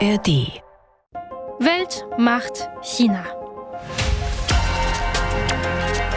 [0.00, 0.62] ARD.
[1.58, 3.45] Welt macht China.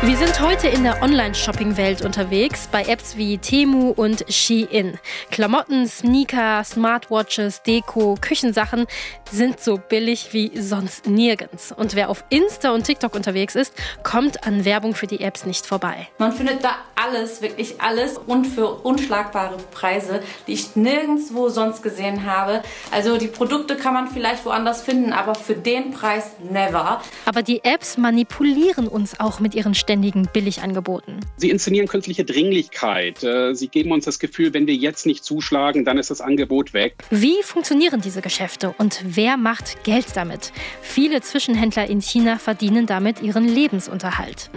[0.02, 4.98] Wir sind heute in der Online-Shopping-Welt unterwegs, bei Apps wie Temu und Shein.
[5.30, 8.88] Klamotten, Sneaker, Smartwatches, Deko, Küchensachen
[9.30, 11.74] sind so billig wie sonst nirgends.
[11.74, 15.66] Und wer auf Insta und TikTok unterwegs ist, kommt an Werbung für die Apps nicht
[15.66, 16.08] vorbei.
[16.18, 22.26] Man findet da alles, wirklich alles und für unschlagbare Preise, die ich nirgendwo sonst gesehen
[22.26, 22.64] habe.
[22.92, 27.02] Also die Produkte kann man vielleicht woanders finden, aber für den Preis never.
[27.26, 31.20] Aber die Apps manipulieren uns auch mit ihren ständigen Billigangeboten.
[31.38, 33.24] Sie inszenieren künstliche Dringlichkeit.
[33.24, 36.76] Äh, sie geben uns das Gefühl, wenn wir jetzt nicht zuschlagen, dann ist das Angebot
[36.76, 36.94] weg.
[37.10, 40.52] Wie funktionieren diese Geschäfte und wer macht Geld damit?
[40.84, 44.52] Viele Zwischenhändler in China verdienen damit ihren Lebensunterhalt.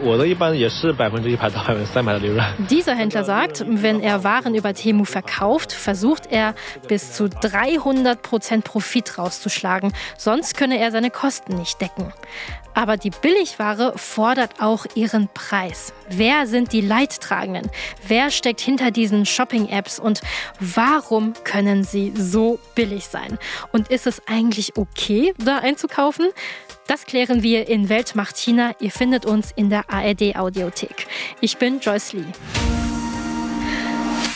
[2.68, 6.54] Dieser Händler sagt, wenn er Waren über Temu verkauft, versucht er
[6.88, 9.94] bis zu 300 Prozent Profit rauszuschlagen.
[10.18, 12.12] Sonst könne er seine Kosten nicht decken.
[12.74, 15.92] Aber die Billigware fordert auch ihren Preis.
[16.08, 17.70] Wer sind die Leidtragenden?
[18.06, 20.20] Wer steckt hinter diesen Shopping-Apps und
[20.60, 23.38] warum können sie so billig sein?
[23.72, 26.28] Und ist es eigentlich okay, da einzukaufen?
[26.86, 28.72] Das klären wir in Weltmacht China.
[28.80, 31.06] Ihr findet uns in der ARD Audiothek.
[31.40, 32.71] Ich bin Joyce Lee.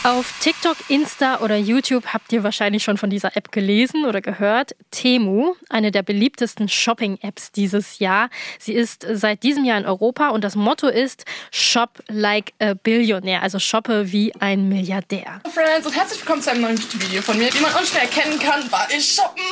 [0.07, 4.73] Auf TikTok, Insta oder YouTube habt ihr wahrscheinlich schon von dieser App gelesen oder gehört.
[4.89, 8.29] Temu, eine der beliebtesten Shopping-Apps dieses Jahr.
[8.57, 13.41] Sie ist seit diesem Jahr in Europa und das Motto ist Shop like a Billionaire,
[13.41, 15.41] also shoppe wie ein Milliardär.
[15.53, 17.53] Friends und herzlich willkommen zu einem neuen Video von mir.
[17.53, 19.43] Wie man unschwer erkennen kann, war ich shoppen.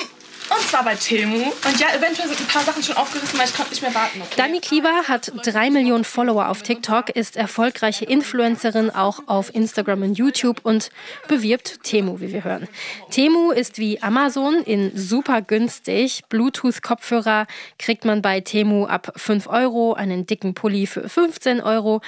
[0.55, 1.37] Und zwar bei Temu.
[1.37, 4.21] Und ja, eventuell sind ein paar Sachen schon aufgerissen, weil ich konnte nicht mehr warten.
[4.21, 4.33] Okay?
[4.37, 10.17] Dani Klieber hat drei Millionen Follower auf TikTok, ist erfolgreiche Influencerin auch auf Instagram und
[10.17, 10.91] YouTube und
[11.27, 12.69] bewirbt Temu, wie wir hören.
[13.09, 16.23] Temu ist wie Amazon in super günstig.
[16.29, 22.01] Bluetooth-Kopfhörer kriegt man bei Temu ab 5 Euro, einen dicken Pulli für 15 Euro.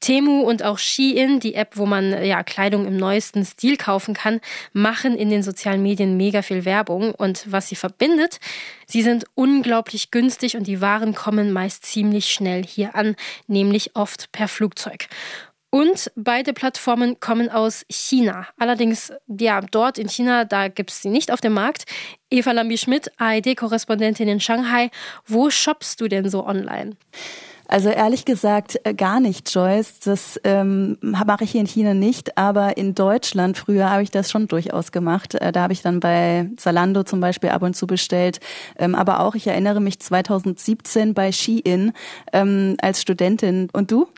[0.00, 4.40] Temu und auch Shein, die App, wo man ja Kleidung im neuesten Stil kaufen kann,
[4.72, 8.40] machen in den sozialen Medien mega viel Werbung und was sie verbindet,
[8.86, 13.14] sie sind unglaublich günstig und die Waren kommen meist ziemlich schnell hier an,
[13.46, 15.08] nämlich oft per Flugzeug.
[15.72, 18.48] Und beide Plattformen kommen aus China.
[18.58, 21.84] Allerdings, ja, dort in China, da gibt es sie nicht auf dem Markt.
[22.28, 24.90] Eva Lambi-Schmidt, ARD-Korrespondentin in Shanghai.
[25.26, 26.96] Wo shoppst du denn so online?
[27.70, 30.00] Also ehrlich gesagt äh, gar nicht, Joyce.
[30.00, 34.28] Das ähm, mache ich hier in China nicht, aber in Deutschland früher habe ich das
[34.28, 35.36] schon durchaus gemacht.
[35.36, 38.40] Äh, da habe ich dann bei Zalando zum Beispiel ab und zu bestellt.
[38.76, 41.92] Ähm, aber auch, ich erinnere mich 2017 bei Shein
[42.32, 43.68] ähm, als Studentin.
[43.72, 44.08] Und du?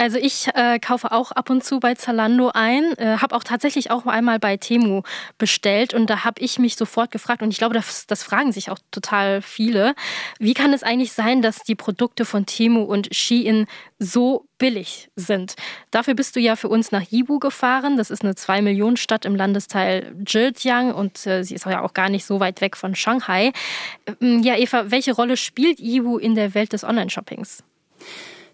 [0.00, 3.90] Also ich äh, kaufe auch ab und zu bei Zalando ein, äh, habe auch tatsächlich
[3.90, 5.02] auch einmal bei Temu
[5.36, 8.70] bestellt und da habe ich mich sofort gefragt und ich glaube, das, das fragen sich
[8.70, 9.94] auch total viele,
[10.38, 13.66] wie kann es eigentlich sein, dass die Produkte von Temu und Shein
[13.98, 15.54] so billig sind?
[15.90, 19.26] Dafür bist du ja für uns nach Yiwu gefahren, das ist eine 2 Millionen Stadt
[19.26, 22.94] im Landesteil Zhejiang und äh, sie ist ja auch gar nicht so weit weg von
[22.94, 23.52] Shanghai.
[24.22, 27.64] Ähm, ja, Eva, welche Rolle spielt Yiwu in der Welt des Online-Shoppings?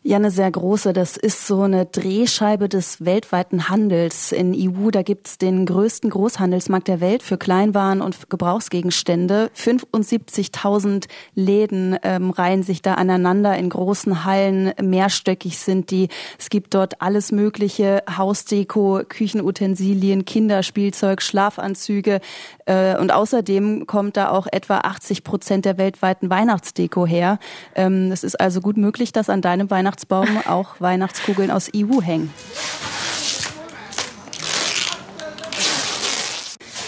[0.08, 0.92] Ja, eine sehr große.
[0.92, 4.30] Das ist so eine Drehscheibe des weltweiten Handels.
[4.30, 9.50] In EU, da gibt's den größten Großhandelsmarkt der Welt für Kleinwaren und Gebrauchsgegenstände.
[9.56, 14.72] 75.000 Läden ähm, reihen sich da aneinander in großen Hallen.
[14.80, 16.06] Mehrstöckig sind die.
[16.38, 18.04] Es gibt dort alles mögliche.
[18.08, 22.20] Hausdeko, Küchenutensilien, Kinderspielzeug, Schlafanzüge.
[22.66, 27.40] Äh, und außerdem kommt da auch etwa 80 Prozent der weltweiten Weihnachtsdeko her.
[27.74, 32.02] Ähm, es ist also gut möglich, dass an deinem Weihnachtsbaum Weihnachtsbaum auch Weihnachtskugeln aus EU
[32.02, 32.32] hängen.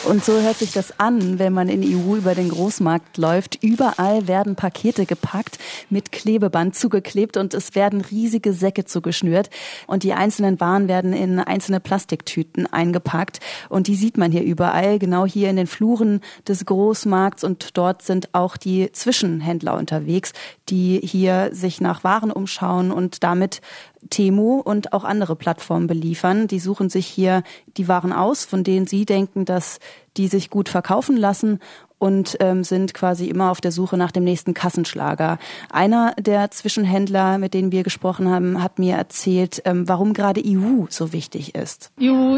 [0.09, 3.63] Und so hört sich das an, wenn man in EU über den Großmarkt läuft.
[3.63, 5.59] Überall werden Pakete gepackt,
[5.91, 9.51] mit Klebeband zugeklebt und es werden riesige Säcke zugeschnürt.
[9.87, 13.41] Und die einzelnen Waren werden in einzelne Plastiktüten eingepackt.
[13.69, 17.45] Und die sieht man hier überall, genau hier in den Fluren des Großmarkts.
[17.45, 20.33] Und dort sind auch die Zwischenhändler unterwegs,
[20.71, 23.61] die hier sich nach Waren umschauen und damit
[24.11, 26.49] Temu und auch andere Plattformen beliefern.
[26.49, 27.43] Die suchen sich hier
[27.77, 29.79] die Waren aus, von denen sie denken, dass
[30.17, 31.61] die sich gut verkaufen lassen
[31.99, 35.39] und ähm, sind quasi immer auf der Suche nach dem nächsten Kassenschlager.
[35.71, 40.87] Einer der Zwischenhändler, mit denen wir gesprochen haben, hat mir erzählt, ähm, warum gerade EU
[40.89, 41.91] so wichtig ist.
[42.01, 42.37] EU,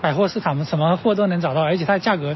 [0.00, 2.34] 百货市场什么货都能找到，而且它的价格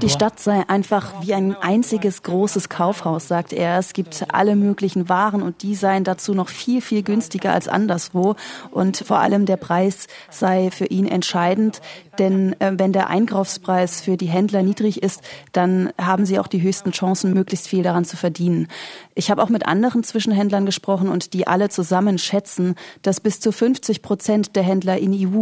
[0.00, 3.78] Die Stadt sei einfach wie ein einziges großes Kaufhaus, sagt er.
[3.78, 8.34] Es gibt alle möglichen Waren und die seien dazu noch viel, viel günstiger als anderswo.
[8.72, 11.80] Und vor allem der Preis sei für ihn entscheidend.
[12.18, 16.60] Denn äh, wenn der Einkaufspreis für die Händler niedrig ist, dann haben sie auch die
[16.60, 18.66] höchsten Chancen, möglichst viel daran zu verdienen.
[19.14, 23.52] Ich habe auch mit anderen Zwischenhändlern gesprochen und die alle zusammen schätzen, dass bis zu
[23.52, 25.41] 50 Prozent der Händler in EU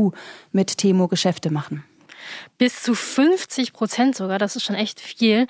[0.51, 1.83] mit Temo Geschäfte machen.
[2.57, 5.47] Bis zu 50 Prozent sogar, das ist schon echt viel.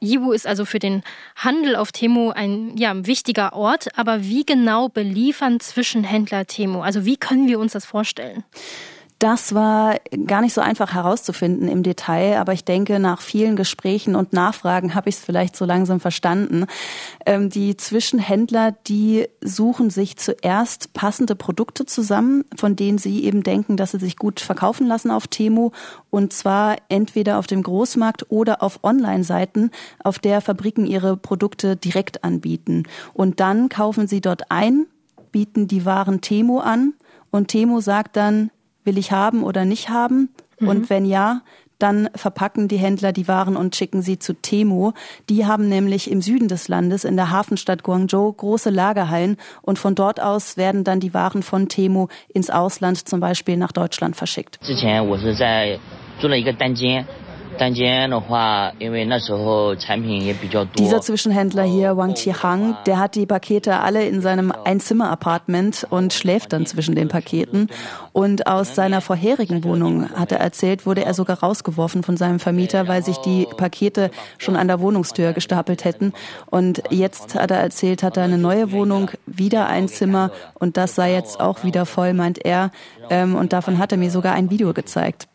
[0.00, 1.02] Yiwu ist also für den
[1.36, 3.88] Handel auf Temo ein ja, wichtiger Ort.
[3.98, 6.82] Aber wie genau beliefern Zwischenhändler Temo?
[6.82, 8.44] Also wie können wir uns das vorstellen?
[9.24, 14.16] Das war gar nicht so einfach herauszufinden im Detail, aber ich denke, nach vielen Gesprächen
[14.16, 16.66] und Nachfragen habe ich es vielleicht so langsam verstanden.
[17.24, 23.78] Ähm, die Zwischenhändler, die suchen sich zuerst passende Produkte zusammen, von denen sie eben denken,
[23.78, 25.70] dass sie sich gut verkaufen lassen auf Temu
[26.10, 29.70] und zwar entweder auf dem Großmarkt oder auf Online-Seiten,
[30.02, 32.82] auf der Fabriken ihre Produkte direkt anbieten.
[33.14, 34.84] Und dann kaufen sie dort ein,
[35.32, 36.92] bieten die Waren Temu an
[37.30, 38.50] und Temu sagt dann,
[38.84, 40.30] will ich haben oder nicht haben?
[40.58, 40.68] Mhm.
[40.68, 41.42] Und wenn ja,
[41.78, 44.94] dann verpacken die Händler die Waren und schicken sie zu Temo.
[45.28, 49.94] Die haben nämlich im Süden des Landes, in der Hafenstadt Guangzhou, große Lagerhallen und von
[49.94, 54.58] dort aus werden dann die Waren von Temo ins Ausland, zum Beispiel nach Deutschland, verschickt.
[60.78, 66.52] Dieser Zwischenhändler hier, Wang Qihang, der hat die Pakete alle in seinem Einzimmer-Apartment und schläft
[66.52, 67.68] dann zwischen den Paketen.
[68.12, 72.88] Und aus seiner vorherigen Wohnung, hat er erzählt, wurde er sogar rausgeworfen von seinem Vermieter,
[72.88, 76.12] weil sich die Pakete schon an der Wohnungstür gestapelt hätten.
[76.46, 80.94] Und jetzt hat er erzählt, hat er eine neue Wohnung, wieder ein Zimmer und das
[80.94, 82.70] sei jetzt auch wieder voll, meint er.
[83.10, 85.28] Ähm, und davon hat er mir sogar ein Video gezeigt.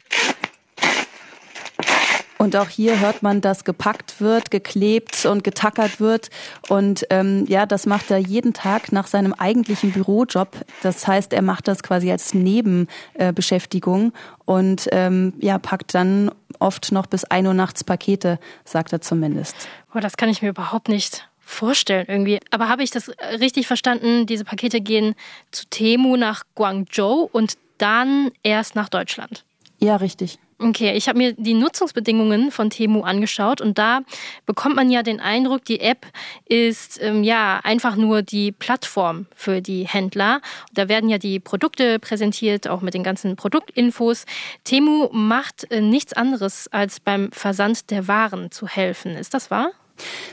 [2.42, 6.30] Und auch hier hört man, dass gepackt wird, geklebt und getackert wird.
[6.70, 10.56] Und ähm, ja, das macht er jeden Tag nach seinem eigentlichen Bürojob.
[10.82, 14.14] Das heißt, er macht das quasi als Nebenbeschäftigung
[14.46, 19.68] und ähm, ja, packt dann oft noch bis ein Uhr nachts Pakete, sagt er zumindest.
[19.92, 22.40] Boah, das kann ich mir überhaupt nicht vorstellen irgendwie.
[22.52, 24.28] Aber habe ich das richtig verstanden?
[24.28, 25.14] Diese Pakete gehen
[25.52, 29.44] zu Temu nach Guangzhou und dann erst nach Deutschland.
[29.80, 30.40] Ja, richtig.
[30.62, 34.02] Okay, ich habe mir die Nutzungsbedingungen von Temu angeschaut und da
[34.46, 36.06] bekommt man ja den Eindruck, die App
[36.50, 40.42] ist ähm, ja einfach nur die Plattform für die Händler.
[40.74, 44.26] Da werden ja die Produkte präsentiert, auch mit den ganzen Produktinfos.
[44.66, 49.16] Temu macht äh, nichts anderes, als beim Versand der Waren zu helfen.
[49.16, 49.72] Ist das wahr?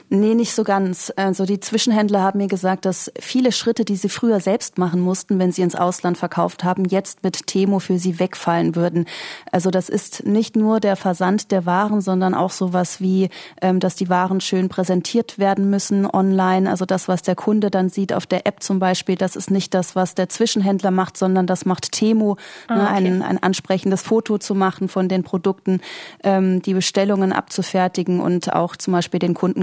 [0.09, 1.13] Nee, nicht so ganz.
[1.17, 5.39] Also die Zwischenhändler haben mir gesagt, dass viele Schritte, die sie früher selbst machen mussten,
[5.39, 9.07] wenn sie ins Ausland verkauft haben, jetzt mit Temo für sie wegfallen würden.
[9.51, 13.31] Also das ist nicht nur der Versand der Waren, sondern auch sowas wie,
[13.61, 16.71] ähm, dass die Waren schön präsentiert werden müssen online.
[16.71, 19.75] Also das, was der Kunde dann sieht auf der App zum Beispiel, das ist nicht
[19.75, 22.37] das, was der Zwischenhändler macht, sondern das macht Temo,
[22.69, 22.93] ah, ne, okay.
[22.95, 25.81] ein, ein ansprechendes Foto zu machen von den Produkten,
[26.23, 29.56] ähm, die Bestellungen abzufertigen und auch zum Beispiel den Kunden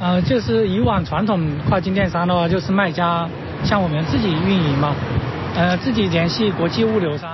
[0.00, 3.28] 嗯，就是以往传统跨境电商的话，就是卖家
[3.64, 4.94] 像我们自己运营嘛。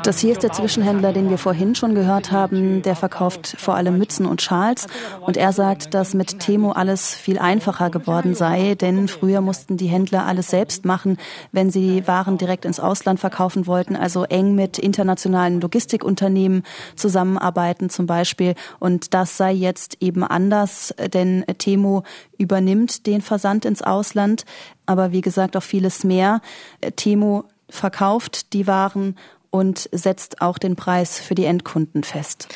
[0.02, 2.82] Das hier ist der Zwischenhändler, den wir vorhin schon gehört haben.
[2.82, 4.88] Der verkauft vor allem Mützen und Schals.
[5.20, 9.86] Und er sagt, dass mit Temo alles viel einfacher geworden sei, denn früher mussten die
[9.86, 11.16] Händler alles selbst machen,
[11.52, 16.64] wenn sie Waren direkt ins Ausland verkaufen wollten, also eng mit internationalen Logistikunternehmen
[16.96, 18.54] zusammenarbeiten zum Beispiel.
[18.80, 22.02] Und das sei jetzt eben anders, denn Temo
[22.36, 24.44] übernimmt den Versand ins Ausland,
[24.86, 26.40] aber wie gesagt auch vieles mehr.
[26.96, 29.16] Temo verkauft die Waren
[29.50, 32.48] und setzt auch den Preis für die Endkunden fest.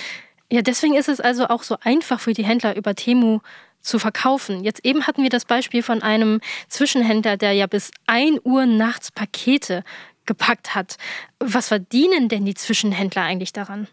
[0.51, 3.41] Ja, deswegen ist es also auch so einfach für die Händler über Temu
[3.81, 4.63] zu verkaufen.
[4.63, 9.11] Jetzt eben hatten wir das Beispiel von einem Zwischenhändler, der ja bis 1 Uhr nachts
[9.11, 9.83] Pakete
[10.25, 10.97] gepackt hat.
[11.41, 13.89] Was verdienen denn die Zwischenhändler eigentlich daran?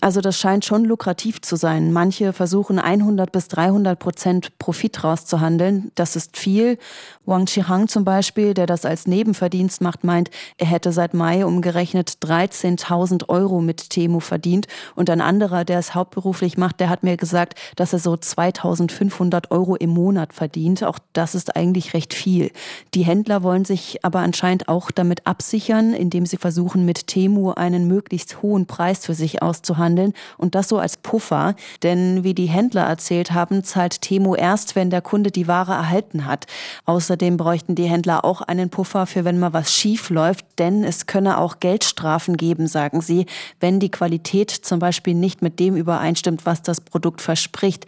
[0.00, 1.92] Also das scheint schon lukrativ zu sein.
[1.92, 5.90] Manche versuchen 100 bis 300 Prozent Profit rauszuhandeln.
[5.94, 6.78] Das ist viel.
[7.24, 12.18] Wang Qihang zum Beispiel, der das als Nebenverdienst macht, meint, er hätte seit Mai umgerechnet
[12.22, 14.66] 13.000 Euro mit Temu verdient.
[14.94, 19.50] Und ein anderer, der es hauptberuflich macht, der hat mir gesagt, dass er so 2.500
[19.50, 20.84] Euro im Monat verdient.
[20.84, 22.50] Auch das ist eigentlich recht viel.
[22.94, 27.88] Die Händler wollen sich aber anscheinend auch damit absichern, indem sie versuchen, mit Temu einen
[27.88, 31.54] möglichst hohen Preis für sich auszuhandeln behandeln und das so als Puffer.
[31.82, 36.26] Denn wie die Händler erzählt haben, zahlt Temo erst, wenn der Kunde die Ware erhalten
[36.26, 36.46] hat.
[36.84, 41.06] Außerdem bräuchten die Händler auch einen Puffer für wenn mal was schief läuft, denn es
[41.06, 43.26] könne auch Geldstrafen geben, sagen sie,
[43.60, 47.86] wenn die Qualität zum Beispiel nicht mit dem übereinstimmt, was das Produkt verspricht.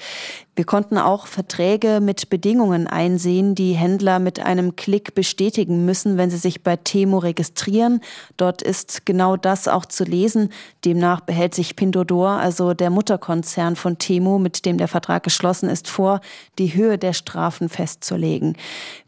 [0.58, 6.30] Wir konnten auch Verträge mit Bedingungen einsehen, die Händler mit einem Klick bestätigen müssen, wenn
[6.30, 8.00] sie sich bei Temo registrieren.
[8.36, 10.48] Dort ist genau das auch zu lesen.
[10.84, 15.86] Demnach behält sich Pindodor, also der Mutterkonzern von Temo, mit dem der Vertrag geschlossen ist,
[15.86, 16.20] vor,
[16.58, 18.56] die Höhe der Strafen festzulegen.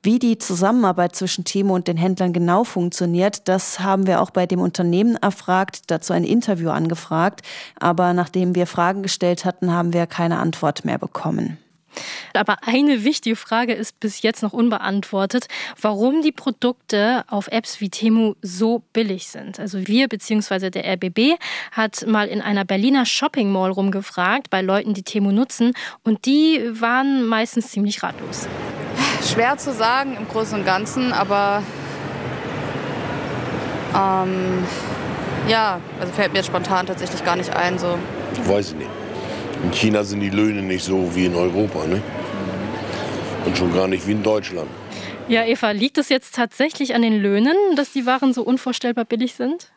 [0.05, 4.47] Wie die Zusammenarbeit zwischen Temo und den Händlern genau funktioniert, das haben wir auch bei
[4.47, 7.41] dem Unternehmen erfragt, dazu ein Interview angefragt.
[7.81, 11.40] Aber nachdem wir Fragen gestellt hatten, haben wir keine Antwort mehr bekommen.
[12.35, 15.47] Aber eine wichtige Frage ist bis jetzt noch unbeantwortet,
[15.81, 19.59] warum die Produkte auf Apps wie Temu so billig sind.
[19.59, 20.71] Also wir bzw.
[20.71, 21.39] der RBB
[21.73, 25.73] hat mal in einer Berliner Shopping Mall rumgefragt bei Leuten, die Temu nutzen
[26.05, 28.47] und die waren meistens ziemlich ratlos.
[29.27, 31.63] Schwer zu sagen im Großen und Ganzen, aber
[33.95, 34.65] ähm,
[35.49, 37.79] ja, also fällt mir jetzt spontan tatsächlich gar nicht ein.
[37.79, 37.99] So.
[38.47, 38.91] Weiß ich nicht.
[39.63, 41.87] In China sind die Löhne nicht so wie in Europa.
[41.87, 42.03] Ne?
[43.45, 44.69] Und schon gar nicht wie in Deutschland.
[45.29, 49.35] Ja, Eva, liegt es jetzt tatsächlich an den Löhnen, dass die Waren so unvorstellbar billig
[49.35, 49.71] sind?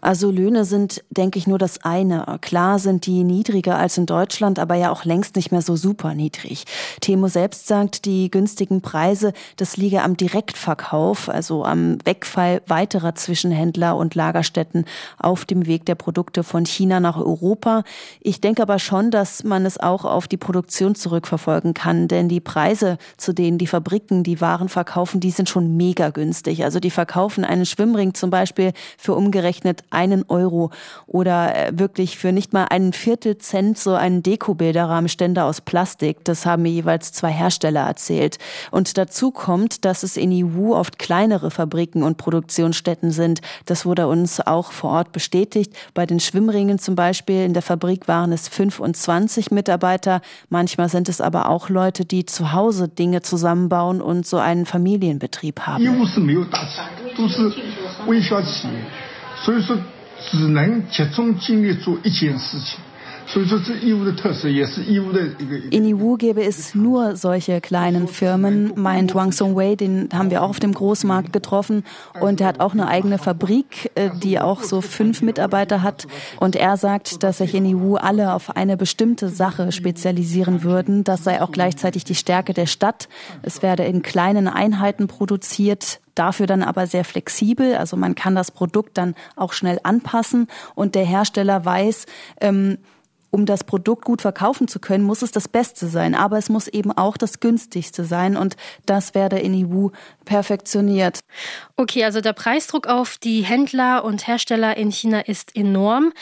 [0.00, 2.38] Also Löhne sind, denke ich, nur das eine.
[2.40, 6.14] Klar sind die niedriger als in Deutschland, aber ja auch längst nicht mehr so super
[6.14, 6.64] niedrig.
[7.00, 13.96] Temo selbst sagt, die günstigen Preise, das liege am Direktverkauf, also am Wegfall weiterer Zwischenhändler
[13.96, 14.84] und Lagerstätten
[15.18, 17.82] auf dem Weg der Produkte von China nach Europa.
[18.20, 22.40] Ich denke aber schon, dass man es auch auf die Produktion zurückverfolgen kann, denn die
[22.40, 26.64] Preise, zu denen die Fabriken die Waren verkaufen, die sind schon mega günstig.
[26.64, 30.70] Also die verkaufen einen Schwimmring zum Beispiel für umgerechnet einen Euro
[31.06, 36.24] oder äh, wirklich für nicht mal einen Viertel Cent so einen Dekobilderrahmenständer aus Plastik.
[36.24, 38.38] Das haben mir jeweils zwei Hersteller erzählt.
[38.70, 43.40] Und dazu kommt, dass es in EU oft kleinere Fabriken und Produktionsstätten sind.
[43.66, 45.74] Das wurde uns auch vor Ort bestätigt.
[45.94, 50.20] Bei den Schwimmringen zum Beispiel in der Fabrik waren es 25 Mitarbeiter.
[50.48, 55.60] Manchmal sind es aber auch Leute, die zu Hause Dinge zusammenbauen und so einen Familienbetrieb
[55.60, 55.84] haben.
[59.42, 59.76] 所以说，
[60.30, 62.78] 只能集中精力做一件事情。
[65.70, 70.58] In EU gäbe es nur solche kleinen Firmen, meint Wang Song-wei, den haben wir auch auf
[70.58, 71.84] dem Großmarkt getroffen
[72.20, 76.08] und er hat auch eine eigene Fabrik, äh, die auch so fünf Mitarbeiter hat
[76.40, 81.04] und er sagt, dass sich in EU alle auf eine bestimmte Sache spezialisieren würden.
[81.04, 83.08] Das sei auch gleichzeitig die Stärke der Stadt.
[83.42, 87.76] Es werde in kleinen Einheiten produziert, dafür dann aber sehr flexibel.
[87.76, 92.06] Also man kann das Produkt dann auch schnell anpassen und der Hersteller weiß,
[92.40, 92.78] ähm,
[93.30, 96.14] um das Produkt gut verkaufen zu können, muss es das Beste sein.
[96.14, 98.36] Aber es muss eben auch das günstigste sein.
[98.36, 98.56] Und
[98.86, 99.88] das werde in EU
[100.24, 101.20] perfektioniert.
[101.76, 106.12] Okay, also der Preisdruck auf die Händler und Hersteller in China ist enorm.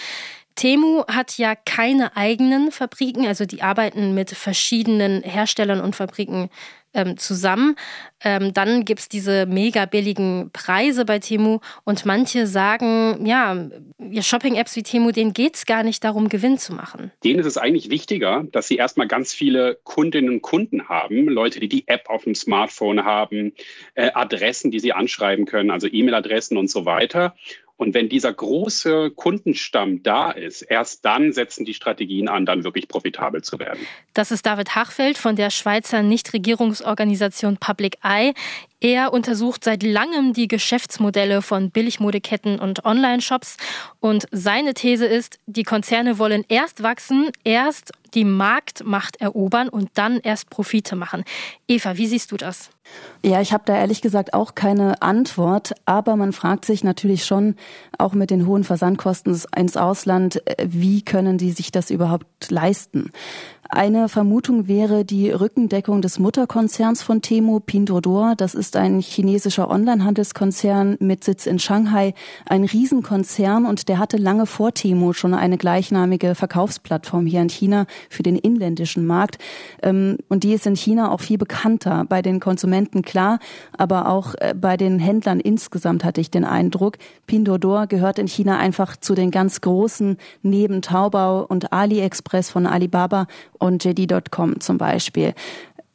[0.58, 6.50] Temu hat ja keine eigenen Fabriken, also die arbeiten mit verschiedenen Herstellern und Fabriken
[6.98, 7.76] ähm, zusammen.
[8.22, 13.68] Ähm, dann gibt es diese mega billigen Preise bei Temu und manche sagen, ja,
[14.20, 17.12] Shopping-Apps wie Temu, denen geht es gar nicht darum, Gewinn zu machen.
[17.22, 21.60] Denen ist es eigentlich wichtiger, dass sie erstmal ganz viele Kundinnen und Kunden haben, Leute,
[21.60, 23.52] die die App auf dem Smartphone haben,
[23.94, 27.36] äh, Adressen, die sie anschreiben können, also E-Mail-Adressen und so weiter.
[27.78, 32.88] Und wenn dieser große Kundenstamm da ist, erst dann setzen die Strategien an, dann wirklich
[32.88, 33.78] profitabel zu werden.
[34.14, 38.34] Das ist David Hachfeld von der Schweizer Nichtregierungsorganisation Public Eye.
[38.80, 43.56] Er untersucht seit langem die Geschäftsmodelle von Billigmodeketten und Online-Shops.
[43.98, 50.20] Und seine These ist, die Konzerne wollen erst wachsen, erst die Marktmacht erobern und dann
[50.20, 51.24] erst Profite machen.
[51.66, 52.70] Eva, wie siehst du das?
[53.22, 57.56] Ja, ich habe da ehrlich gesagt auch keine Antwort, aber man fragt sich natürlich schon,
[57.98, 63.10] auch mit den hohen Versandkosten ins Ausland, äh, wie können die sich das überhaupt leisten?
[63.70, 68.32] Eine Vermutung wäre die Rückendeckung des Mutterkonzerns von Temu, Pinduoduo.
[68.34, 72.14] Das ist ein chinesischer Onlinehandelskonzern mit Sitz in Shanghai,
[72.46, 77.84] ein Riesenkonzern und der hatte lange vor Temu schon eine gleichnamige Verkaufsplattform hier in China
[78.08, 79.36] für den inländischen Markt.
[79.82, 83.38] Ähm, und die ist in China auch viel bekannter bei den Konsumenten klar,
[83.76, 86.96] aber auch äh, bei den Händlern insgesamt hatte ich den Eindruck,
[87.26, 93.26] Pinduoduo gehört in China einfach zu den ganz großen neben Taobao und AliExpress von Alibaba
[93.58, 95.34] und JD.com zum Beispiel.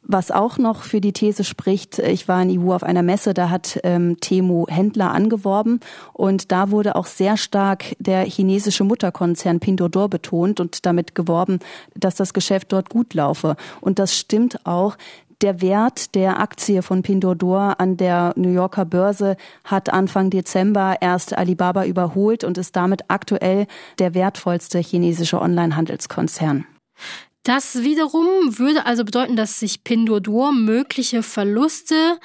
[0.06, 3.48] Was auch noch für die These spricht, ich war in EU auf einer Messe, da
[3.48, 5.80] hat ähm, Temu Händler angeworben
[6.12, 11.58] und da wurde auch sehr stark der chinesische Mutterkonzern Pinduoduo betont und damit geworben,
[11.94, 13.56] dass das Geschäft dort gut laufe.
[13.80, 14.98] Und das stimmt auch.
[15.40, 21.36] Der Wert der Aktie von Pinduoduo an der New Yorker Börse hat Anfang Dezember erst
[21.36, 23.66] Alibaba überholt und ist damit aktuell
[23.98, 26.66] der wertvollste chinesische Onlinehandelskonzern.
[27.44, 32.18] Das wiederum würde also bedeuten, dass sich Pinduoduo mögliche Verluste,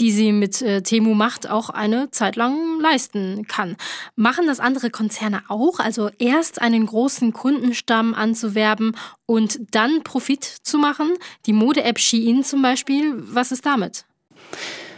[0.00, 3.76] die sie mit äh, Temu macht, auch eine Zeit lang leisten kann.
[4.16, 5.78] Machen das andere Konzerne auch?
[5.78, 11.12] Also erst einen großen Kundenstamm anzuwerben und dann Profit zu machen?
[11.46, 14.04] Die Mode-App Shein zum Beispiel, was ist damit?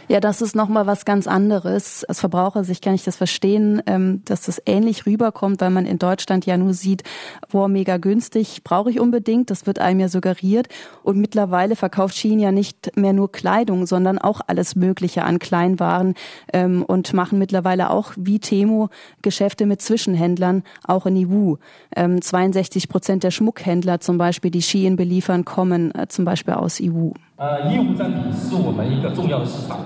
[0.08, 2.04] Ja, das ist nochmal was ganz anderes.
[2.04, 6.44] Als Verbrauchersicht kann ich das verstehen, ähm, dass das ähnlich rüberkommt, weil man in Deutschland
[6.44, 7.02] ja nur sieht,
[7.50, 10.68] boah, mega günstig, brauche ich unbedingt, das wird einem ja suggeriert.
[11.02, 16.14] Und mittlerweile verkauft Shein ja nicht mehr nur Kleidung, sondern auch alles Mögliche an Kleinwaren
[16.52, 18.90] ähm, und machen mittlerweile auch wie Temo
[19.22, 21.54] Geschäfte mit Zwischenhändlern, auch in EU.
[21.94, 26.80] 62 ähm, Prozent der Schmuckhändler zum Beispiel, die Shein beliefern, kommen äh, zum Beispiel aus
[26.82, 27.12] EU.
[27.42, 29.80] 呃，业务占比是我们一个重要的市场。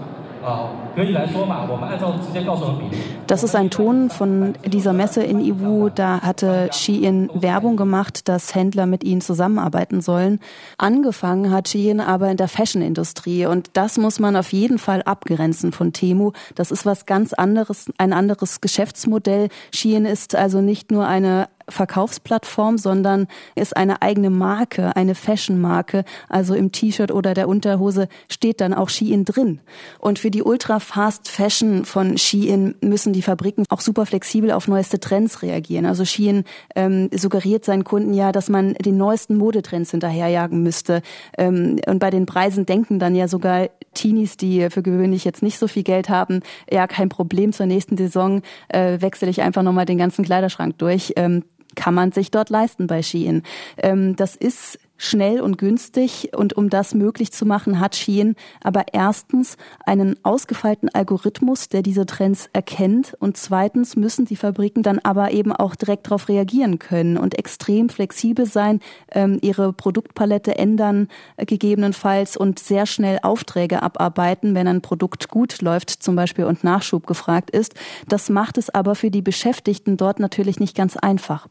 [3.28, 5.90] Das ist ein Ton von dieser Messe in Iwu.
[5.90, 10.40] Da hatte Shein Werbung gemacht, dass Händler mit ihnen zusammenarbeiten sollen.
[10.78, 15.72] Angefangen hat Shein aber in der Fashion-Industrie und das muss man auf jeden Fall abgrenzen
[15.72, 16.32] von Temu.
[16.56, 19.50] Das ist was ganz anderes, ein anderes Geschäftsmodell.
[19.74, 26.04] Shein ist also nicht nur eine Verkaufsplattform, sondern ist eine eigene Marke, eine Fashion-Marke.
[26.30, 29.60] Also im T-Shirt oder der Unterhose steht dann auch Shein drin.
[30.00, 34.68] Und für die Ultra Fast Fashion von Shein müssen die Fabriken auch super flexibel auf
[34.68, 35.86] neueste Trends reagieren.
[35.86, 36.44] Also Shein
[36.76, 41.02] ähm, suggeriert seinen Kunden ja, dass man den neuesten Modetrends hinterherjagen müsste.
[41.38, 45.60] Ähm, und bei den Preisen denken dann ja sogar Teenies, die für gewöhnlich jetzt nicht
[45.60, 49.86] so viel Geld haben, ja kein Problem zur nächsten Saison äh, wechsle ich einfach nochmal
[49.86, 51.14] den ganzen Kleiderschrank durch.
[51.16, 51.44] Ähm,
[51.76, 53.44] kann man sich dort leisten bei Shein.
[53.78, 56.30] Ähm, das ist schnell und günstig.
[56.36, 62.06] Und um das möglich zu machen, hat Shein aber erstens einen ausgefeilten Algorithmus, der diese
[62.06, 63.16] Trends erkennt.
[63.20, 67.90] Und zweitens müssen die Fabriken dann aber eben auch direkt darauf reagieren können und extrem
[67.90, 68.80] flexibel sein,
[69.12, 75.62] ähm, ihre Produktpalette ändern äh, gegebenenfalls und sehr schnell Aufträge abarbeiten, wenn ein Produkt gut
[75.62, 77.74] läuft zum Beispiel und Nachschub gefragt ist.
[78.08, 81.48] Das macht es aber für die Beschäftigten dort natürlich nicht ganz einfach.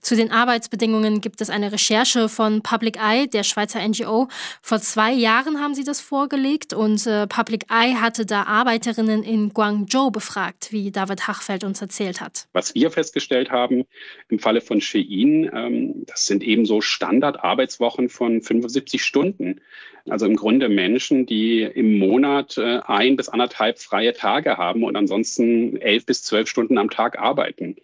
[0.00, 4.28] Zu den Arbeitsbedingungen gibt es eine Recherche von Public Eye, der Schweizer NGO.
[4.62, 9.50] Vor zwei Jahren haben sie das vorgelegt und äh, Public Eye hatte da Arbeiterinnen in
[9.50, 12.46] Guangzhou befragt, wie David Hachfeld uns erzählt hat.
[12.52, 13.84] Was wir festgestellt haben
[14.28, 19.60] im Falle von Shein, ähm, das sind eben so Standardarbeitswochen von 75 Stunden.
[20.08, 24.94] Also im Grunde Menschen, die im Monat äh, ein bis anderthalb freie Tage haben und
[24.94, 27.76] ansonsten elf bis zwölf Stunden am Tag arbeiten.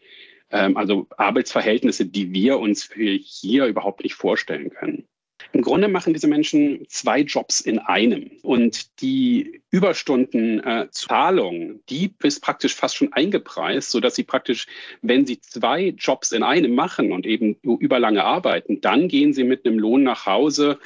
[0.53, 5.09] Ähm, also Arbeitsverhältnisse, die wir uns hier überhaupt nicht vorstellen können.
[5.53, 8.31] Im Grunde machen diese Menschen zwei Jobs in einem.
[8.43, 14.67] Und die Überstundenzahlung, äh, die ist praktisch fast schon eingepreist, sodass sie praktisch,
[15.03, 19.67] wenn sie zwei Jobs in einem machen und eben überlange arbeiten, dann gehen sie mit
[19.67, 20.79] einem Lohn nach Hause,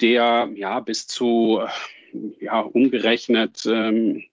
[0.00, 1.62] der ja bis zu,
[2.40, 4.24] ja, umgerechnet, ähm,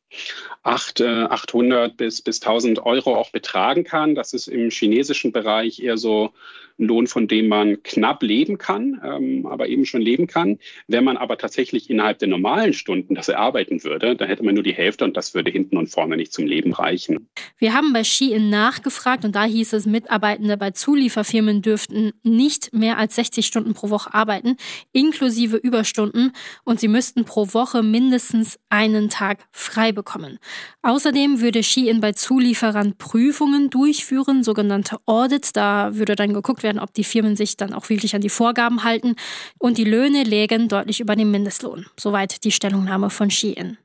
[0.63, 4.15] 8, 800 bis, bis 1000 Euro auch betragen kann.
[4.15, 6.33] Das ist im chinesischen Bereich eher so
[6.79, 10.57] ein Lohn, von dem man knapp leben kann, ähm, aber eben schon leben kann.
[10.87, 14.63] Wenn man aber tatsächlich innerhalb der normalen Stunden das erarbeiten würde, dann hätte man nur
[14.63, 17.29] die Hälfte und das würde hinten und vorne nicht zum Leben reichen.
[17.57, 22.97] Wir haben bei Shein nachgefragt und da hieß es, Mitarbeitende bei Zulieferfirmen dürften nicht mehr
[22.97, 24.55] als 60 Stunden pro Woche arbeiten,
[24.91, 26.31] inklusive Überstunden
[26.63, 30.39] und sie müssten pro Woche mindestens einen Tag frei bekommen.
[30.81, 35.51] Außerdem würde Shein bei Zulieferern Prüfungen durchführen, sogenannte Audits.
[35.51, 38.29] Da würde dann geguckt werden, werden, ob die Firmen sich dann auch wirklich an die
[38.29, 39.15] Vorgaben halten.
[39.57, 41.87] Und die Löhne lägen deutlich über dem Mindestlohn.
[41.99, 43.77] Soweit die Stellungnahme von Shein.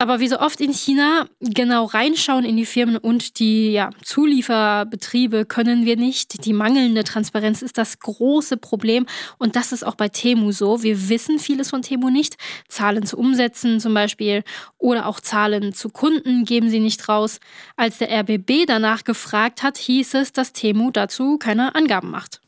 [0.00, 5.44] Aber wie so oft in China, genau reinschauen in die Firmen und die ja, Zulieferbetriebe
[5.44, 6.46] können wir nicht.
[6.46, 9.04] Die mangelnde Transparenz ist das große Problem
[9.36, 10.82] und das ist auch bei Temu so.
[10.82, 12.38] Wir wissen vieles von Temu nicht.
[12.66, 14.42] Zahlen zu Umsätzen zum Beispiel
[14.78, 17.38] oder auch Zahlen zu Kunden geben sie nicht raus.
[17.76, 22.40] Als der RBB danach gefragt hat, hieß es, dass Temu dazu keine Angaben macht.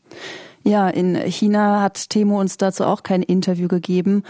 [0.65, 4.23] Ja, in China hat Temo uns dazu auch kein Interview gegeben.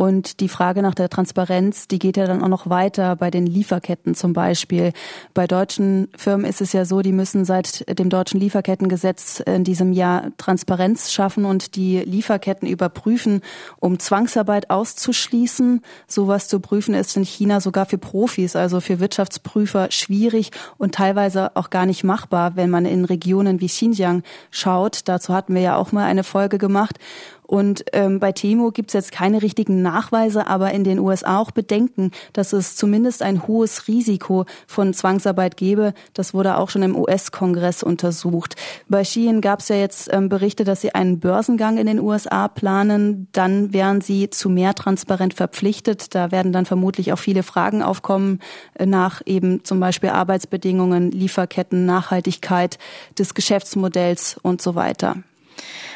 [0.00, 3.46] Und die Frage nach der Transparenz, die geht ja dann auch noch weiter bei den
[3.46, 4.92] Lieferketten zum Beispiel.
[5.34, 9.92] Bei deutschen Firmen ist es ja so, die müssen seit dem deutschen Lieferkettengesetz in diesem
[9.92, 13.40] Jahr Transparenz schaffen und die Lieferketten überprüfen,
[13.80, 15.82] um Zwangsarbeit auszuschließen.
[16.06, 21.56] Sowas zu prüfen ist in China sogar für Profis, also für Wirtschaftsprüfer schwierig und teilweise
[21.56, 25.00] auch gar nicht machbar, wenn man in Regionen wie Xinjiang schaut.
[25.06, 27.00] Dazu hatten wir ja auch mal eine Folge gemacht.
[27.48, 31.50] Und ähm, bei Temo gibt es jetzt keine richtigen Nachweise, aber in den USA auch
[31.50, 35.94] Bedenken, dass es zumindest ein hohes Risiko von Zwangsarbeit gäbe.
[36.12, 38.56] Das wurde auch schon im US-Kongress untersucht.
[38.86, 42.48] Bei Shein gab es ja jetzt ähm, Berichte, dass sie einen Börsengang in den USA
[42.48, 43.28] planen.
[43.32, 46.14] Dann wären sie zu mehr transparent verpflichtet.
[46.14, 48.40] Da werden dann vermutlich auch viele Fragen aufkommen
[48.74, 52.78] äh, nach eben zum Beispiel Arbeitsbedingungen, Lieferketten, Nachhaltigkeit
[53.18, 55.16] des Geschäftsmodells und so weiter.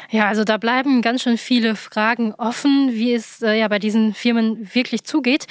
[0.09, 4.13] Ja, also da bleiben ganz schön viele Fragen offen, wie es äh, ja bei diesen
[4.13, 5.47] Firmen wirklich zugeht.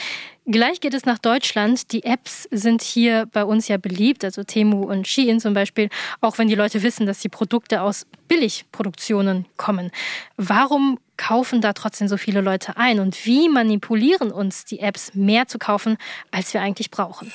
[0.46, 1.92] Gleich geht es nach Deutschland.
[1.92, 5.88] Die Apps sind hier bei uns ja beliebt, also Temu und Shein zum Beispiel,
[6.20, 9.92] auch wenn die Leute wissen, dass die Produkte aus Billigproduktionen kommen.
[10.36, 15.46] Warum kaufen da trotzdem so viele Leute ein und wie manipulieren uns die Apps mehr
[15.46, 15.96] zu kaufen,
[16.32, 17.32] als wir eigentlich brauchen?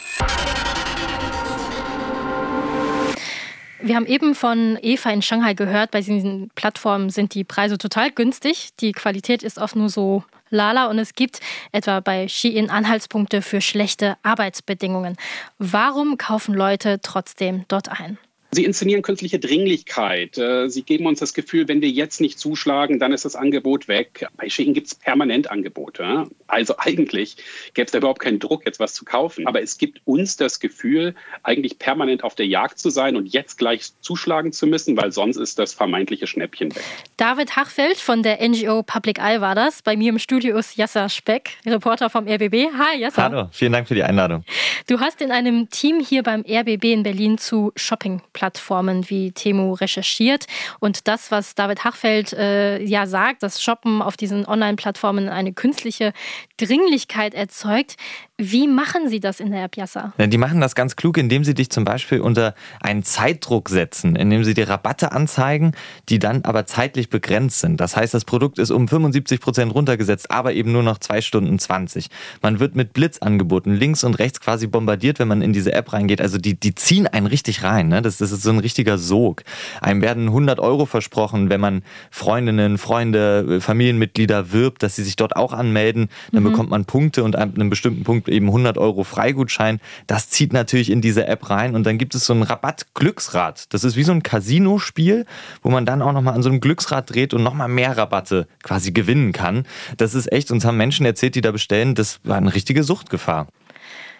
[3.79, 8.11] Wir haben eben von Eva in Shanghai gehört, bei diesen Plattformen sind die Preise total
[8.11, 8.69] günstig.
[8.79, 13.61] Die Qualität ist oft nur so lala und es gibt etwa bei Shein Anhaltspunkte für
[13.61, 15.15] schlechte Arbeitsbedingungen.
[15.59, 18.17] Warum kaufen Leute trotzdem dort ein?
[18.51, 20.37] Sie inszenieren künstliche Dringlichkeit.
[20.37, 23.89] Äh, Sie geben uns das Gefühl, wenn wir jetzt nicht zuschlagen, dann ist das Angebot
[23.89, 24.25] weg.
[24.37, 26.27] Bei Shein gibt es permanent Angebote.
[26.47, 27.35] Also eigentlich
[27.73, 29.47] gäbe es da überhaupt keinen Druck, jetzt was zu kaufen.
[29.47, 33.57] Aber es gibt uns das Gefühl, eigentlich permanent auf der Jagd zu sein und jetzt
[33.57, 36.83] gleich zuschlagen zu müssen, weil sonst ist das vermeintliche Schnäppchen weg.
[37.17, 39.81] David Hachfeld von der NGO Public Eye war das.
[39.81, 42.69] Bei mir im Studio ist Jassa Speck, Reporter vom RBB.
[42.77, 43.23] Hi, Jassa.
[43.23, 44.45] Hallo, vielen Dank für die Einladung.
[44.85, 49.73] Du hast in einem Team hier beim RBB in Berlin zu Shopping Plattformen wie Temu
[49.73, 50.45] recherchiert.
[50.79, 56.13] Und das, was David Hachfeld äh, ja sagt, dass Shoppen auf diesen Online-Plattformen eine künstliche
[56.57, 57.95] Dringlichkeit erzeugt.
[58.37, 60.13] Wie machen Sie das in der App Yassa?
[60.19, 64.43] Die machen das ganz klug, indem sie dich zum Beispiel unter einen Zeitdruck setzen, indem
[64.43, 65.71] sie dir Rabatte anzeigen,
[66.09, 67.81] die dann aber zeitlich begrenzt sind.
[67.81, 71.57] Das heißt, das Produkt ist um 75 Prozent runtergesetzt, aber eben nur noch zwei Stunden
[71.57, 72.09] 20.
[72.43, 76.21] Man wird mit Blitzangeboten links und rechts quasi bombardiert, wenn man in diese App reingeht.
[76.21, 77.87] Also die, die ziehen einen richtig rein.
[77.87, 78.01] Ne?
[78.01, 79.43] Das, das ist so ein richtiger Sog.
[79.81, 85.35] Einem werden 100 Euro versprochen, wenn man Freundinnen, Freunde, Familienmitglieder wirbt, dass sie sich dort
[85.35, 86.09] auch anmelden.
[86.31, 86.51] Dann mhm.
[86.51, 89.79] bekommt man Punkte und ab einem bestimmten Punkt eben 100 Euro Freigutschein.
[90.07, 93.73] Das zieht natürlich in diese App rein und dann gibt es so ein Rabatt-Glücksrad.
[93.73, 95.25] Das ist wie so ein Casino-Spiel,
[95.61, 98.91] wo man dann auch nochmal an so einem Glücksrad dreht und nochmal mehr Rabatte quasi
[98.91, 99.65] gewinnen kann.
[99.97, 103.47] Das ist echt, uns haben Menschen erzählt, die da bestellen, das war eine richtige Suchtgefahr.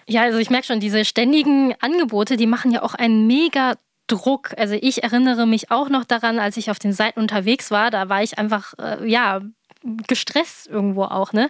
[0.07, 3.75] Ja, also ich merke schon, diese ständigen Angebote, die machen ja auch einen mega
[4.07, 4.53] Druck.
[4.57, 8.07] Also ich erinnere mich auch noch daran, als ich auf den Seiten unterwegs war, da
[8.09, 9.41] war ich einfach, äh, ja,
[10.07, 11.33] gestresst irgendwo auch.
[11.33, 11.49] Ne?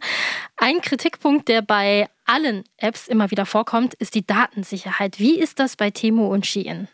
[0.57, 5.17] Ein Kritikpunkt, der bei allen Apps immer wieder vorkommt, ist die Datensicherheit.
[5.19, 6.87] Wie ist das bei Temu und Shein?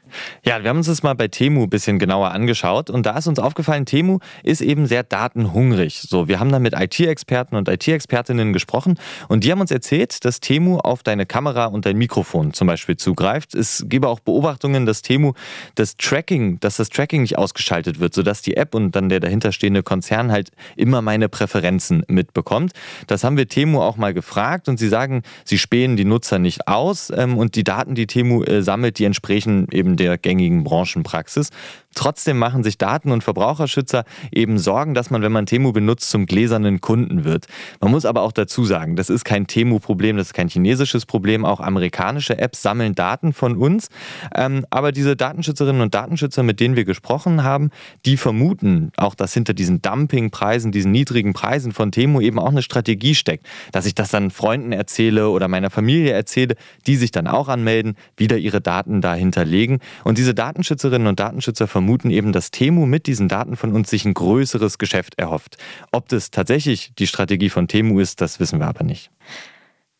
[0.46, 3.28] Ja, wir haben uns das mal bei Temu ein bisschen genauer angeschaut und da ist
[3.28, 6.02] uns aufgefallen, Temu ist eben sehr datenhungrig.
[6.02, 10.39] So, wir haben da mit IT-Experten und IT-Expertinnen gesprochen und die haben uns erzählt, dass
[10.39, 13.56] Temu auf deine Kamera und dein Mikrofon zum Beispiel zugreift.
[13.56, 15.34] Es gebe auch Beobachtungen, dass Temu
[15.74, 19.82] das Tracking, dass das Tracking nicht ausgeschaltet wird, sodass die App und dann der dahinterstehende
[19.82, 22.74] Konzern halt immer meine Präferenzen mitbekommt.
[23.08, 26.67] Das haben wir Temu auch mal gefragt und sie sagen, sie spähen die Nutzer nicht
[26.67, 31.49] aus ähm, und die Daten, die Temu äh, sammelt, die entsprechen eben der gängigen Branchenpraxis.
[31.95, 36.25] Trotzdem machen sich Daten- und Verbraucherschützer eben Sorgen, dass man, wenn man Temu benutzt, zum
[36.25, 37.47] gläsernen Kunden wird.
[37.82, 41.45] Man muss aber auch dazu sagen, das ist kein Temu-Problem, das ist kein chinesisches Problem.
[41.45, 43.89] Auch amerikanische Apps sammeln Daten von uns.
[44.36, 47.69] Ähm, aber diese Datenschützerinnen und Datenschützer, mit denen wir gesprochen haben,
[48.06, 52.62] die vermuten auch, dass hinter diesen Dumpingpreisen, diesen niedrigen Preisen von Temu eben auch eine
[52.62, 53.45] Strategie steckt.
[53.71, 56.56] Dass ich das dann Freunden erzähle oder meiner Familie erzähle,
[56.88, 59.79] die sich dann auch anmelden, wieder ihre Daten da hinterlegen.
[60.03, 63.89] Und diese Datenschützerinnen und Datenschützer vermuten, vermuten eben, dass Temu mit diesen Daten von uns
[63.89, 65.58] sich ein größeres Geschäft erhofft.
[65.91, 69.12] Ob das tatsächlich die Strategie von Temu ist, das wissen wir aber nicht.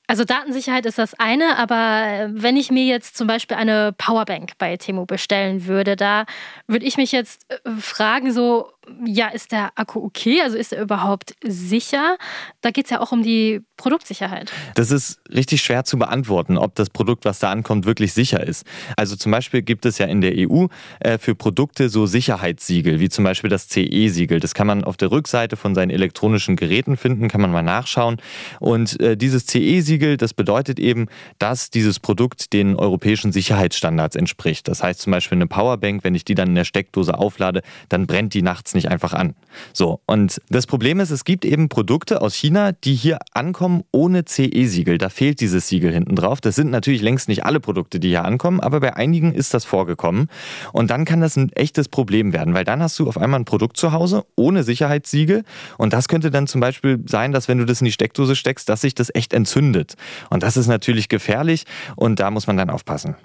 [0.08, 4.78] Also Datensicherheit ist das eine, aber wenn ich mir jetzt zum Beispiel eine Powerbank bei
[4.78, 6.26] Temu bestellen würde, da
[6.67, 8.72] würde ich mich jetzt äh, fragen, so
[9.06, 10.41] ja, ist der Akku okay?
[10.41, 12.17] Also ist er überhaupt sicher?
[12.62, 14.52] Da geht es ja auch um die Produktsicherheit.
[14.76, 18.65] Das ist richtig schwer zu beantworten, ob das Produkt, was da ankommt, wirklich sicher ist.
[18.98, 20.67] Also zum Beispiel gibt es ja in der EU
[21.00, 24.39] äh, für Produkte so Sicherheitssiegel, wie zum Beispiel das CE-Siegel.
[24.39, 28.17] Das kann man auf der Rückseite von seinen elektronischen Geräten finden, kann man mal nachschauen.
[28.60, 31.08] Und äh, dieses CE-Siegel, das bedeutet eben,
[31.39, 34.67] dass dieses Produkt den europäischen Sicherheitsstandards entspricht.
[34.67, 38.08] Das heißt zum Beispiel eine Powerbank, wenn ich die dann in der Steckdose auflade, dann
[38.08, 39.36] brennt die nachts nicht einfach an.
[39.73, 44.25] So, und das Problem ist, es gibt eben Produkte aus China, die hier ankommen ohne
[44.25, 44.97] CE-Siegel.
[44.97, 46.41] Da fehlt dieses Siegel hinten drauf.
[46.41, 49.65] Das sind natürlich längst nicht alle Produkte, die hier ankommen, aber bei einigen ist das
[49.65, 50.29] vorgekommen.
[50.71, 53.45] Und dann kann das ein echtes Problem werden, weil dann hast du auf einmal ein
[53.45, 55.43] Produkt zu Hause ohne Sicherheitssiegel.
[55.77, 58.69] Und das könnte dann zum Beispiel sein, dass wenn du das in die Steckdose steckst,
[58.69, 59.95] dass sich das echt entzündet.
[60.29, 63.15] Und das ist natürlich gefährlich und da muss man dann aufpassen.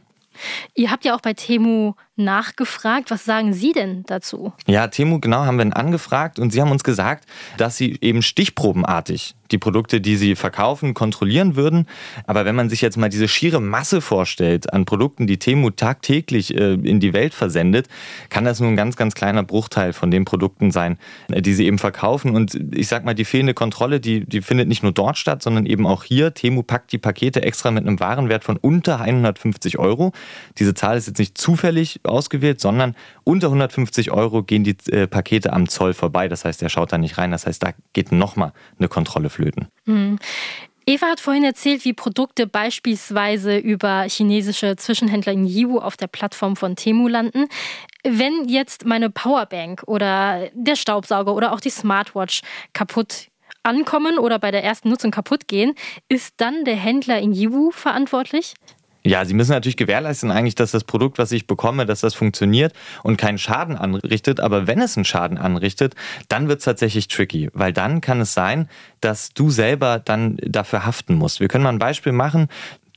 [0.74, 3.10] Ihr habt ja auch bei Temu nachgefragt.
[3.10, 4.52] Was sagen Sie denn dazu?
[4.66, 9.34] Ja, Temu, genau, haben wir angefragt und Sie haben uns gesagt, dass Sie eben stichprobenartig
[9.50, 11.86] die Produkte, die Sie verkaufen, kontrollieren würden.
[12.26, 16.54] Aber wenn man sich jetzt mal diese schiere Masse vorstellt an Produkten, die Temu tagtäglich
[16.54, 17.88] äh, in die Welt versendet,
[18.28, 20.98] kann das nur ein ganz, ganz kleiner Bruchteil von den Produkten sein,
[21.30, 22.34] äh, die Sie eben verkaufen.
[22.34, 25.66] Und ich sag mal, die fehlende Kontrolle, die, die findet nicht nur dort statt, sondern
[25.66, 26.34] eben auch hier.
[26.34, 30.12] Temu packt die Pakete extra mit einem Warenwert von unter 150 Euro.
[30.58, 35.52] Diese Zahl ist jetzt nicht zufällig ausgewählt, sondern unter 150 Euro gehen die äh, Pakete
[35.52, 36.28] am Zoll vorbei.
[36.28, 37.30] Das heißt, er schaut da nicht rein.
[37.30, 39.68] Das heißt, da geht nochmal eine Kontrolle flöten.
[39.86, 40.18] Mhm.
[40.86, 46.56] Eva hat vorhin erzählt, wie Produkte beispielsweise über chinesische Zwischenhändler in Yiwu auf der Plattform
[46.56, 47.46] von Temu landen.
[48.04, 52.40] Wenn jetzt meine Powerbank oder der Staubsauger oder auch die Smartwatch
[52.72, 53.28] kaputt
[53.62, 55.74] ankommen oder bei der ersten Nutzung kaputt gehen,
[56.08, 58.54] ist dann der Händler in Yiwu verantwortlich?
[59.08, 62.74] Ja, Sie müssen natürlich gewährleisten eigentlich, dass das Produkt, was ich bekomme, dass das funktioniert
[63.02, 64.38] und keinen Schaden anrichtet.
[64.38, 65.94] Aber wenn es einen Schaden anrichtet,
[66.28, 68.68] dann wird es tatsächlich tricky, weil dann kann es sein,
[69.00, 71.40] dass du selber dann dafür haften musst.
[71.40, 72.48] Wir können mal ein Beispiel machen.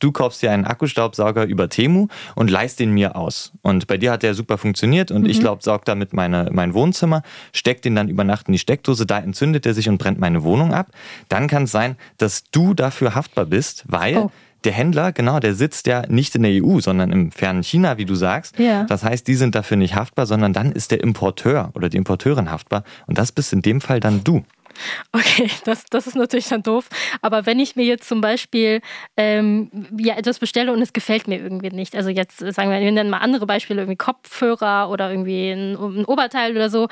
[0.02, 3.54] Du kaufst dir einen Akkustaubsauger über Temu und leist den mir aus.
[3.62, 5.30] Und bei dir hat der super funktioniert und mhm.
[5.30, 7.22] ich glaube, saug damit meine, mein Wohnzimmer,
[7.54, 10.44] steck den dann über Nacht in die Steckdose, da entzündet er sich und brennt meine
[10.44, 10.88] Wohnung ab.
[11.30, 14.32] Dann kann es sein, dass du dafür haftbar bist, weil oh
[14.64, 18.06] der Händler, genau, der sitzt ja nicht in der EU, sondern im fernen China, wie
[18.06, 18.60] du sagst.
[18.60, 18.84] Ja.
[18.84, 22.52] Das heißt, die sind dafür nicht haftbar, sondern dann ist der Importeur oder die Importeurin
[22.52, 22.84] haftbar.
[23.08, 24.44] Und das bist in dem Fall dann du.
[25.12, 26.88] Okay, das, das ist natürlich dann doof.
[27.22, 28.82] Aber wenn ich mir jetzt zum Beispiel
[29.18, 32.92] ähm, ja, etwas bestelle und es gefällt mir irgendwie nicht, also jetzt sagen wir, wir
[32.92, 36.88] nennen mal andere Beispiele, irgendwie Kopfhörer oder irgendwie ein, ein Oberteil oder so,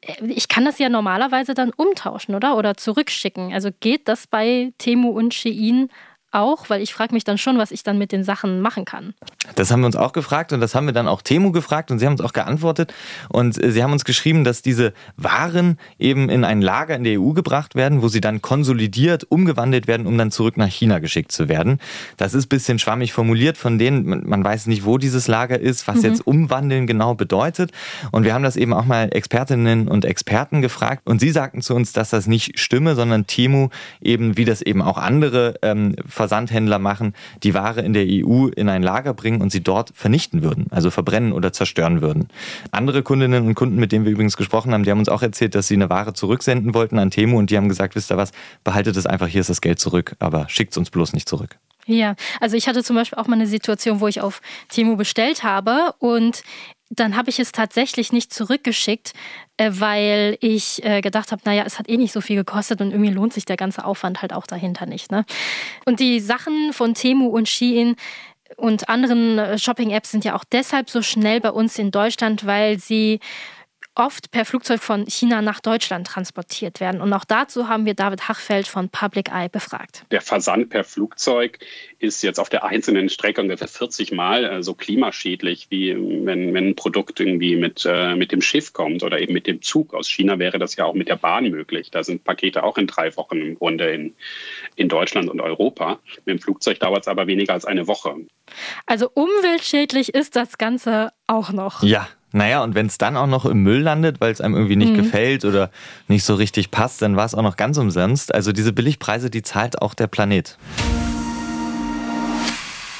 [0.00, 2.56] äh, ich kann das ja normalerweise dann umtauschen, oder?
[2.56, 3.52] Oder zurückschicken.
[3.52, 5.90] Also geht das bei Temu und Shein
[6.30, 9.14] auch, weil ich frage mich dann schon, was ich dann mit den Sachen machen kann.
[9.54, 11.98] Das haben wir uns auch gefragt und das haben wir dann auch Temu gefragt und
[11.98, 12.92] sie haben uns auch geantwortet
[13.28, 17.20] und äh, sie haben uns geschrieben, dass diese Waren eben in ein Lager in der
[17.20, 21.32] EU gebracht werden, wo sie dann konsolidiert, umgewandelt werden, um dann zurück nach China geschickt
[21.32, 21.80] zu werden.
[22.16, 25.88] Das ist ein bisschen schwammig formuliert von denen, man weiß nicht, wo dieses Lager ist,
[25.88, 26.04] was mhm.
[26.04, 27.72] jetzt umwandeln genau bedeutet
[28.10, 31.74] und wir haben das eben auch mal Expertinnen und Experten gefragt und sie sagten zu
[31.74, 33.68] uns, dass das nicht stimme, sondern Temu
[34.00, 38.68] eben, wie das eben auch andere ähm, Versandhändler machen, die Ware in der EU in
[38.68, 42.28] ein Lager bringen und sie dort vernichten würden, also verbrennen oder zerstören würden.
[42.72, 45.54] Andere Kundinnen und Kunden, mit denen wir übrigens gesprochen haben, die haben uns auch erzählt,
[45.54, 48.32] dass sie eine Ware zurücksenden wollten an Temu und die haben gesagt, wisst ihr was,
[48.64, 51.56] behaltet es einfach, hier ist das Geld zurück, aber schickt es uns bloß nicht zurück.
[51.86, 55.42] Ja, also ich hatte zum Beispiel auch mal eine Situation, wo ich auf Temu bestellt
[55.42, 56.42] habe und
[56.90, 59.12] dann habe ich es tatsächlich nicht zurückgeschickt,
[59.56, 62.90] äh, weil ich äh, gedacht habe, naja, es hat eh nicht so viel gekostet und
[62.90, 65.10] irgendwie lohnt sich der ganze Aufwand halt auch dahinter nicht.
[65.10, 65.24] Ne?
[65.84, 67.96] Und die Sachen von Temu und Shein
[68.56, 72.78] und anderen äh, Shopping-Apps sind ja auch deshalb so schnell bei uns in Deutschland, weil
[72.78, 73.20] sie
[73.98, 77.00] oft per Flugzeug von China nach Deutschland transportiert werden.
[77.00, 80.04] Und auch dazu haben wir David Hachfeld von Public Eye befragt.
[80.10, 81.58] Der Versand per Flugzeug
[81.98, 86.68] ist jetzt auf der einzelnen Strecke ungefähr 40 Mal äh, so klimaschädlich, wie wenn, wenn
[86.68, 89.94] ein Produkt irgendwie mit, äh, mit dem Schiff kommt oder eben mit dem Zug.
[89.94, 91.90] Aus China wäre das ja auch mit der Bahn möglich.
[91.90, 94.14] Da sind Pakete auch in drei Wochen im Grunde in,
[94.76, 95.98] in Deutschland und Europa.
[96.24, 98.14] Mit dem Flugzeug dauert es aber weniger als eine Woche.
[98.86, 101.82] Also umweltschädlich ist das Ganze auch noch.
[101.82, 104.76] Ja, naja, und wenn es dann auch noch im Müll landet, weil es einem irgendwie
[104.76, 104.96] nicht mhm.
[104.96, 105.70] gefällt oder
[106.08, 108.34] nicht so richtig passt, dann war es auch noch ganz umsonst.
[108.34, 110.58] Also diese Billigpreise, die zahlt auch der Planet.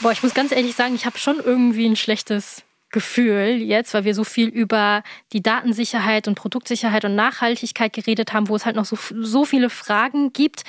[0.00, 4.04] Boah, ich muss ganz ehrlich sagen, ich habe schon irgendwie ein schlechtes Gefühl jetzt, weil
[4.04, 8.76] wir so viel über die Datensicherheit und Produktsicherheit und Nachhaltigkeit geredet haben, wo es halt
[8.76, 10.62] noch so, so viele Fragen gibt.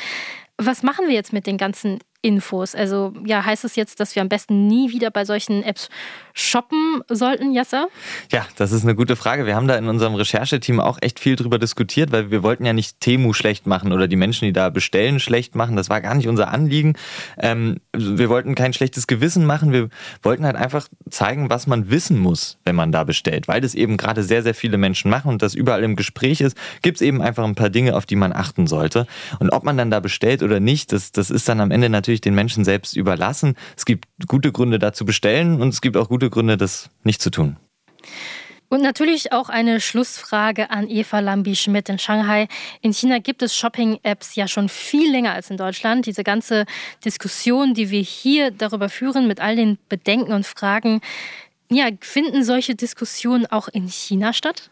[0.57, 2.75] Was machen wir jetzt mit den ganzen Infos.
[2.75, 5.89] Also ja, heißt es jetzt, dass wir am besten nie wieder bei solchen Apps
[6.33, 7.87] shoppen sollten, Jassa?
[8.31, 9.45] Ja, das ist eine gute Frage.
[9.45, 12.73] Wir haben da in unserem Rechercheteam auch echt viel drüber diskutiert, weil wir wollten ja
[12.73, 15.75] nicht Temu schlecht machen oder die Menschen, die da bestellen, schlecht machen.
[15.75, 16.95] Das war gar nicht unser Anliegen.
[17.37, 19.71] Ähm, wir wollten kein schlechtes Gewissen machen.
[19.71, 19.89] Wir
[20.21, 23.47] wollten halt einfach zeigen, was man wissen muss, wenn man da bestellt.
[23.47, 26.57] Weil das eben gerade sehr, sehr viele Menschen machen und das überall im Gespräch ist,
[26.81, 29.07] gibt es eben einfach ein paar Dinge, auf die man achten sollte.
[29.39, 32.08] Und ob man dann da bestellt oder nicht, das, das ist dann am Ende natürlich
[32.17, 33.55] den Menschen selbst überlassen.
[33.77, 37.21] Es gibt gute Gründe da zu bestellen und es gibt auch gute Gründe, das nicht
[37.21, 37.57] zu tun.
[38.69, 42.47] Und natürlich auch eine Schlussfrage an Eva Lambi-Schmidt in Shanghai.
[42.81, 46.05] In China gibt es Shopping-Apps ja schon viel länger als in Deutschland.
[46.05, 46.65] Diese ganze
[47.03, 51.01] Diskussion, die wir hier darüber führen, mit all den Bedenken und Fragen,
[51.71, 54.69] ja, finden solche Diskussionen auch in China statt?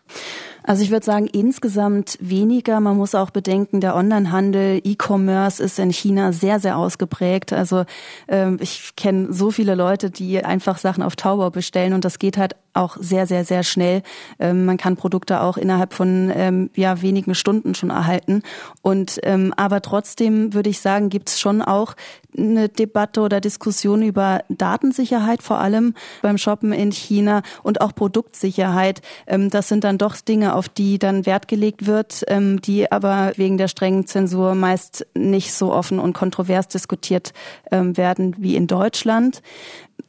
[0.67, 2.81] Also ich würde sagen, insgesamt weniger.
[2.81, 7.53] Man muss auch bedenken, der Onlinehandel, E-Commerce ist in China sehr, sehr ausgeprägt.
[7.53, 7.85] Also
[8.27, 12.35] ähm, ich kenne so viele Leute, die einfach Sachen auf Taobao bestellen und das geht
[12.35, 14.03] halt auch sehr, sehr, sehr schnell.
[14.39, 18.43] Ähm, man kann Produkte auch innerhalb von ähm, ja, wenigen Stunden schon erhalten.
[18.81, 21.95] Und ähm, aber trotzdem würde ich sagen, gibt es schon auch
[22.37, 29.01] eine Debatte oder Diskussion über Datensicherheit, vor allem beim Shoppen in China und auch Produktsicherheit.
[29.25, 33.33] Ähm, das sind dann doch Dinge, auf die dann Wert gelegt wird, ähm, die aber
[33.35, 37.33] wegen der strengen Zensur meist nicht so offen und kontrovers diskutiert
[37.71, 39.41] ähm, werden wie in Deutschland.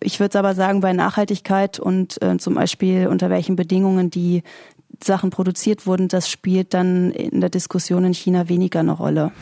[0.01, 4.43] Ich würde aber sagen, bei Nachhaltigkeit und äh, zum Beispiel unter welchen Bedingungen die
[5.03, 9.33] Sachen produziert wurden, das spielt dann in der Diskussion in China weniger eine Rolle.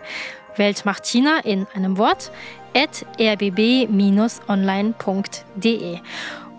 [0.57, 2.31] Weltmacht China in einem Wort
[2.73, 4.39] at rbb-online.de.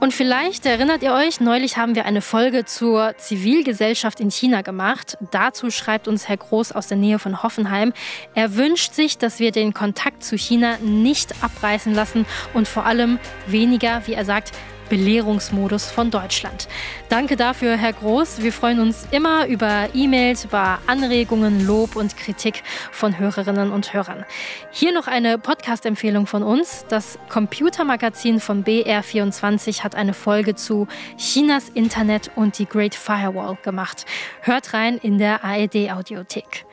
[0.03, 5.17] Und vielleicht erinnert ihr euch, neulich haben wir eine Folge zur Zivilgesellschaft in China gemacht.
[5.31, 7.93] Dazu schreibt uns Herr Groß aus der Nähe von Hoffenheim.
[8.35, 13.21] Er wünscht sich, dass wir den Kontakt zu China nicht abreißen lassen und vor allem
[13.47, 14.51] weniger, wie er sagt,
[14.89, 16.69] Belehrungsmodus von Deutschland.
[17.09, 18.43] Danke dafür, Herr Groß.
[18.43, 24.25] Wir freuen uns immer über E-Mails, über Anregungen, Lob und Kritik von Hörerinnen und Hörern.
[24.71, 26.85] Hier noch eine Podcast-Empfehlung von uns.
[26.89, 34.05] Das Computermagazin von BR24 hat eine Folge zu Chinas Internet und die Great Firewall gemacht.
[34.41, 36.65] Hört rein in der ARD-Audiothek.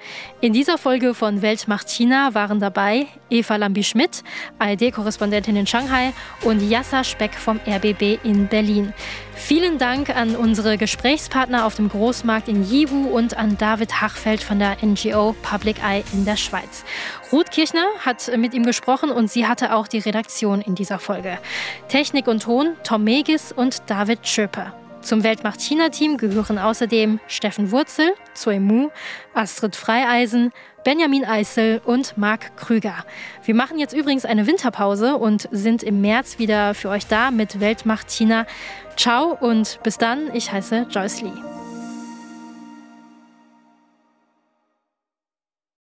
[0.41, 4.24] In dieser Folge von Weltmacht China waren dabei Eva Lambi-Schmidt,
[4.60, 8.94] ARD-Korrespondentin in Shanghai und Yassa Speck vom RBB in Berlin.
[9.36, 14.60] Vielen Dank an unsere Gesprächspartner auf dem Großmarkt in Jibu und an David Hachfeld von
[14.60, 16.84] der NGO Public Eye in der Schweiz.
[17.32, 21.40] Ruth Kirchner hat mit ihm gesprochen und sie hatte auch die Redaktion in dieser Folge.
[21.88, 24.74] Technik und Ton Tom Megis und David Schöper.
[25.02, 28.90] Zum Weltmacht-China-Team gehören außerdem Steffen Wurzel, Zoe Mu,
[29.34, 30.52] Astrid Freieisen,
[30.84, 32.96] Benjamin Eisel und Marc Krüger.
[33.44, 37.60] Wir machen jetzt übrigens eine Winterpause und sind im März wieder für euch da mit
[37.60, 38.46] Weltmacht China.
[38.96, 41.68] Ciao und bis dann, ich heiße Joyce Lee.